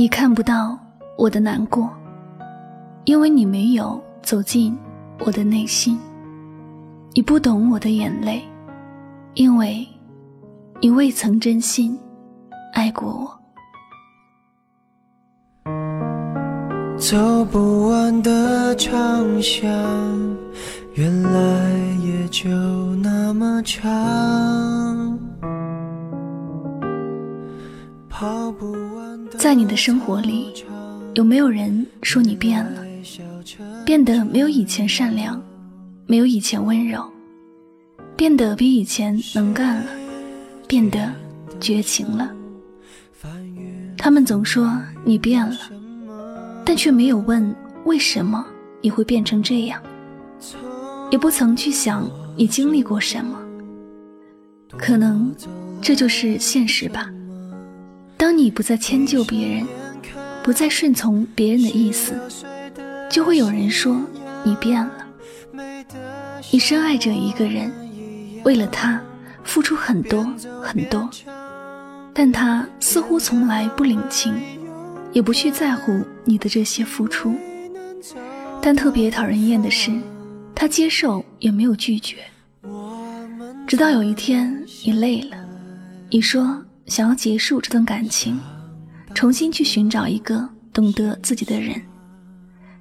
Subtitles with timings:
[0.00, 0.78] 你看不到
[1.18, 1.90] 我的难过，
[3.04, 4.74] 因为你没有走进
[5.18, 5.94] 我的内心；
[7.12, 8.42] 你不懂我的眼泪，
[9.34, 9.86] 因为
[10.80, 12.00] 你未曾真心
[12.72, 13.38] 爱过我。
[16.96, 19.68] 走不完的长巷，
[20.94, 21.70] 原来
[22.02, 22.48] 也就
[23.02, 24.89] 那么长。
[29.40, 30.52] 在你的生活里，
[31.14, 32.84] 有没有人说你变了，
[33.86, 35.42] 变得没有以前善良，
[36.04, 37.02] 没有以前温柔，
[38.14, 39.86] 变得比以前能干了，
[40.68, 41.10] 变得
[41.58, 42.30] 绝情了？
[43.96, 45.56] 他们总说你变了，
[46.62, 48.44] 但却没有问为什么
[48.82, 49.82] 你会变成这样，
[51.10, 53.40] 也不曾去想你经历过什么。
[54.76, 55.34] 可能
[55.80, 57.10] 这就是现实吧。
[58.20, 59.66] 当你不再迁就别人，
[60.44, 62.12] 不再顺从别人的意思，
[63.08, 63.98] 就会有人说
[64.44, 65.06] 你变了。
[66.52, 67.72] 你深爱着一个人，
[68.44, 69.00] 为了他
[69.42, 70.22] 付出很多
[70.62, 71.08] 很多，
[72.12, 74.34] 但他似乎从来不领情，
[75.14, 77.34] 也不去在乎你的这些付出。
[78.60, 79.90] 但特别讨人厌的是，
[80.54, 82.18] 他接受也没有拒绝。
[83.66, 85.38] 直到有一天你累了，
[86.10, 86.62] 你说。
[86.90, 88.36] 想要结束这段感情，
[89.14, 91.80] 重新去寻找一个懂得自己的人，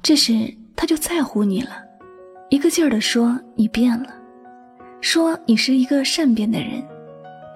[0.00, 1.70] 这时他就在乎你了，
[2.48, 4.14] 一个劲儿的说你变了，
[5.00, 6.80] 说你是一个善变的人，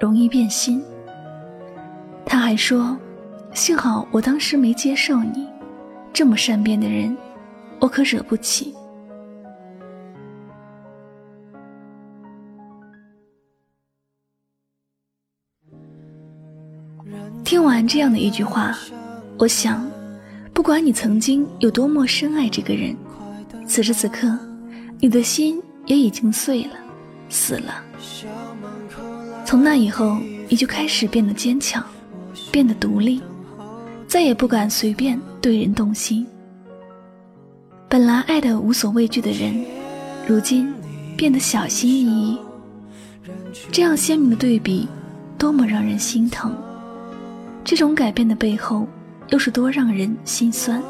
[0.01, 0.83] 容易变心。
[2.27, 2.99] 他还说，
[3.55, 5.47] 幸好我当时没接受你，
[6.13, 7.17] 这么善变的人，
[7.79, 8.75] 我可惹不起。
[17.51, 18.79] 听完这样的一句话，
[19.37, 19.85] 我想，
[20.55, 22.97] 不管你曾经有多么深爱这个人，
[23.67, 24.39] 此时此刻，
[25.01, 26.75] 你的心也已经碎了，
[27.29, 27.83] 死了。
[29.45, 30.17] 从那以后，
[30.49, 31.85] 你就开始变得坚强，
[32.53, 33.21] 变得独立，
[34.07, 36.25] 再也不敢随便对人动心。
[37.89, 39.61] 本来爱的无所畏惧的人，
[40.25, 40.73] 如今
[41.17, 42.39] 变得小心翼翼。
[43.73, 44.87] 这样鲜明的对比，
[45.37, 46.57] 多么让人心疼。
[47.71, 48.85] 这种改变的背后，
[49.29, 50.83] 又是多让人心酸。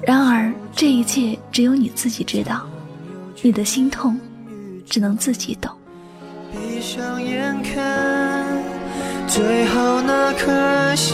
[0.00, 2.66] 然而，这一切只有你自己知道，
[3.42, 4.18] 你的心痛，
[4.86, 5.70] 只能自己懂。
[6.50, 8.46] 闭上眼看，
[9.26, 11.12] 最后那颗夕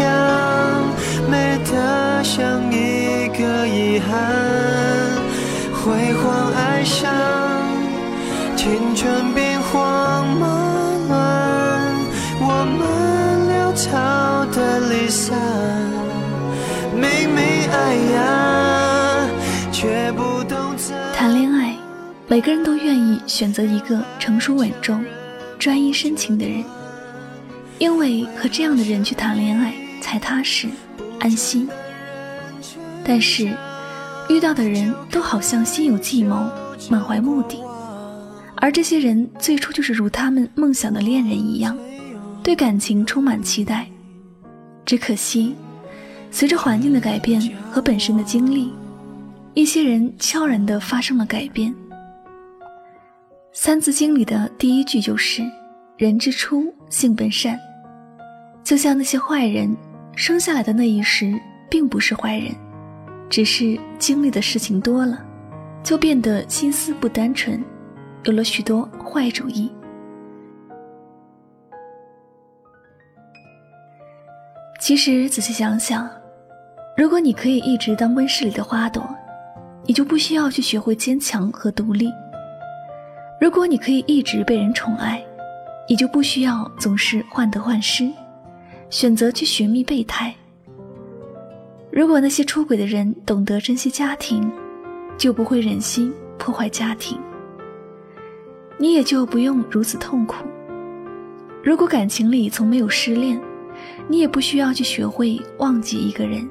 [0.00, 0.94] 阳，
[1.28, 4.22] 美得像一个遗憾。
[5.82, 7.12] 辉煌爱上，
[8.54, 9.31] 青春
[21.14, 21.76] 谈恋爱，
[22.26, 25.04] 每个人都愿意选择一个成熟稳重、
[25.58, 26.64] 专一深情的人，
[27.78, 30.68] 因为和这样的人去谈恋爱才踏实、
[31.20, 31.68] 安心。
[33.04, 33.54] 但是，
[34.28, 36.48] 遇到的人都好像心有计谋、
[36.88, 37.62] 满怀目的，
[38.56, 41.76] 而这些人最初就是如他们梦想的恋人一样，
[42.42, 43.86] 对感情充满期待。
[44.84, 45.54] 只可惜，
[46.32, 47.40] 随着环境的改变
[47.70, 48.72] 和本身的经历，
[49.52, 51.70] 一些人悄然地发生了改变。
[53.52, 55.42] 《三字经》里的第一句就是
[55.98, 57.60] “人之初，性本善”，
[58.64, 59.76] 就像那些坏人
[60.16, 61.38] 生下来的那一时
[61.68, 62.50] 并不是坏人，
[63.28, 65.22] 只是经历的事情多了，
[65.84, 67.62] 就变得心思不单纯，
[68.24, 69.70] 有了许多坏主意。
[74.80, 76.10] 其实仔细想想，
[76.94, 79.02] 如果你可以一直当温室里的花朵，
[79.86, 82.08] 你就不需要去学会坚强和独立；
[83.40, 85.24] 如果你可以一直被人宠爱，
[85.88, 88.10] 你就不需要总是患得患失，
[88.90, 90.34] 选择去寻觅备胎。
[91.90, 94.52] 如果那些出轨的人懂得珍惜家庭，
[95.16, 97.18] 就不会忍心破坏家庭，
[98.76, 100.44] 你也就不用如此痛苦。
[101.64, 103.40] 如果感情里从没有失恋，
[104.08, 106.48] 你也不需要去学会忘记一个人，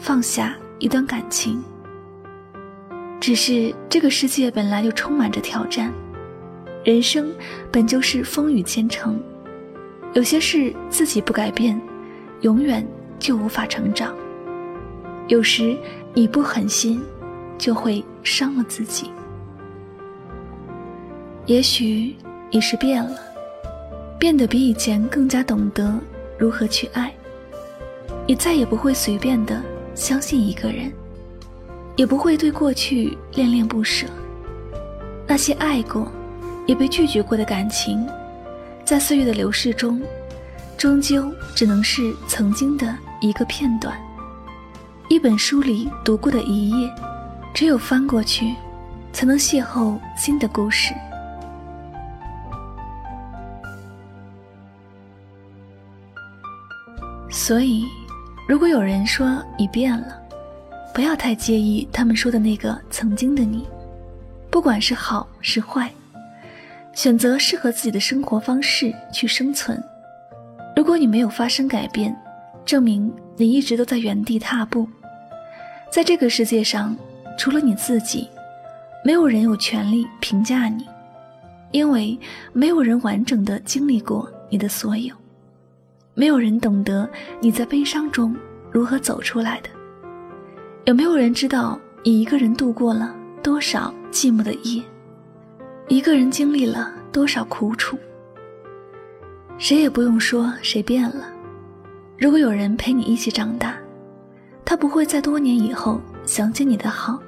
[0.00, 1.62] 放下一段感情。
[3.20, 5.92] 只是这个世界本来就充满着挑战，
[6.82, 7.30] 人生
[7.70, 9.20] 本就是风雨兼程，
[10.14, 11.78] 有些事自己不改变，
[12.40, 12.84] 永远
[13.18, 14.14] 就无法成长。
[15.28, 15.76] 有时
[16.14, 17.00] 你不狠心，
[17.58, 19.10] 就会伤了自己。
[21.44, 22.16] 也许
[22.50, 23.18] 你是变了，
[24.18, 25.94] 变得比以前更加懂得。
[26.38, 27.12] 如何去爱？
[28.26, 29.62] 你再也不会随便的
[29.94, 30.92] 相信一个人，
[31.96, 34.06] 也不会对过去恋恋不舍。
[35.26, 36.10] 那些爱过，
[36.66, 38.06] 也被拒绝过的感情，
[38.84, 40.00] 在岁月的流逝中，
[40.76, 43.96] 终究只能是曾经的一个片段。
[45.08, 46.92] 一本书里读过的一页，
[47.52, 48.54] 只有翻过去，
[49.12, 50.94] 才能邂逅新的故事。
[57.28, 57.86] 所以，
[58.50, 60.20] 如果有人说你变了，
[60.92, 63.64] 不要太介意他们说的那个曾经的你，
[64.50, 65.88] 不管是好是坏，
[66.92, 69.80] 选择适合自己的生活方式去生存。
[70.74, 72.12] 如果你没有发生改变，
[72.64, 74.84] 证明你一直都在原地踏步。
[75.88, 76.96] 在这个世界上，
[77.38, 78.28] 除了你自己，
[79.04, 80.84] 没有人有权利评价你，
[81.70, 82.18] 因为
[82.52, 85.14] 没有人完整的经历过你的所有。
[86.14, 87.08] 没有人懂得
[87.40, 88.36] 你在悲伤中
[88.70, 89.70] 如何走出来的，
[90.84, 94.82] 有没有人知道你一个人度过了多少寂寞的夜，
[95.88, 97.98] 一个人经历了多少苦楚？
[99.56, 101.32] 谁也不用说谁变了。
[102.18, 103.76] 如果有人陪你一起长大，
[104.64, 107.18] 他不会在多年以后想起你的好，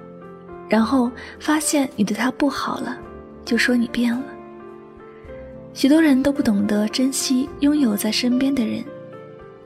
[0.68, 2.98] 然后发现你对他不好了，
[3.44, 4.31] 就说你变了。
[5.74, 8.84] 许多人都不懂得珍惜拥有在身边的人，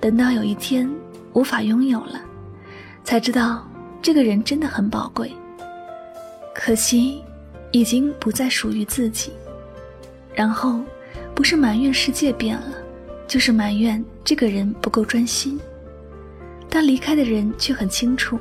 [0.00, 0.88] 等到有一天
[1.32, 2.20] 无法拥有了，
[3.02, 3.66] 才知道
[4.00, 5.32] 这个人真的很宝贵。
[6.54, 7.22] 可惜，
[7.72, 9.32] 已经不再属于自己。
[10.32, 10.80] 然后，
[11.34, 12.76] 不是埋怨世界变了，
[13.26, 15.58] 就是埋怨这个人不够专心。
[16.68, 18.38] 但离开的人却很清楚，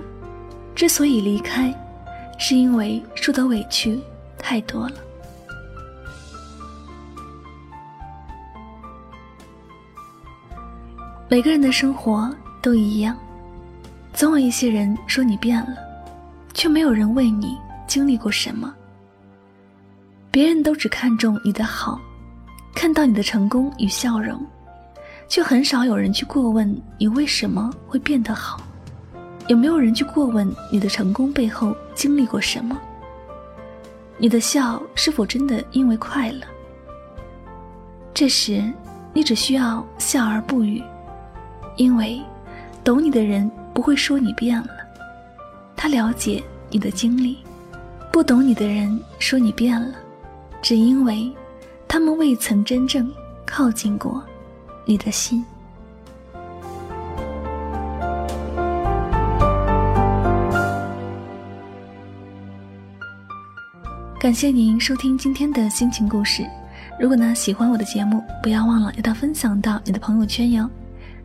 [0.76, 1.74] 之所以离开，
[2.38, 4.00] 是因为受的委屈
[4.38, 4.96] 太多了。
[11.28, 12.32] 每个人的生活
[12.62, 13.18] 都一样，
[14.14, 15.76] 总有一些人说你变了，
[16.54, 17.58] 却没有人为你
[17.88, 18.72] 经历过什么。
[20.30, 22.00] 别人都只看重你的好，
[22.76, 24.40] 看到你的成功与笑容，
[25.28, 28.62] 却很少有人去过问你为什么会变得好，
[29.48, 32.80] 有没有人去过问你的成功背后经历过什么？
[34.20, 36.42] 你的笑是否真的因为快乐？
[38.14, 38.64] 这时，
[39.12, 40.84] 你只需要笑而不语。
[41.78, 42.22] 因为，
[42.84, 44.70] 懂你的人不会说你变了，
[45.76, 47.36] 他了解你的经历；
[48.12, 49.94] 不懂你的人说你变了，
[50.62, 51.30] 只因为
[51.88, 53.12] 他们未曾真正
[53.46, 54.24] 靠近过
[54.86, 55.44] 你的心。
[64.18, 66.44] 感谢您收听今天的心情故事。
[67.00, 70.68] 如果呢喜欢我的节目，不要忘了要到分享到你的朋友圈哟。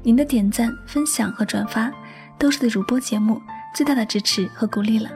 [0.02, 1.92] 您的点赞、分享和转发，
[2.38, 3.40] 都是对主播节目
[3.74, 5.10] 最大的支持和鼓励了。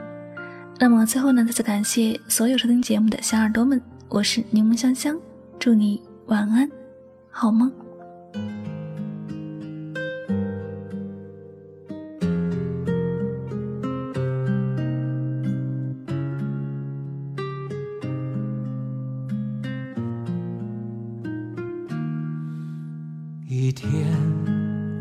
[0.79, 5.17] 那么最后呢，再次感谢所有收听节目的小耳朵们，我是柠檬香香，
[5.57, 6.69] 祝你晚安，
[7.31, 7.84] 好梦。